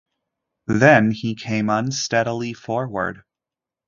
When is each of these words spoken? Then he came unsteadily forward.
Then 0.65 1.11
he 1.11 1.35
came 1.35 1.69
unsteadily 1.69 2.53
forward. 2.53 3.21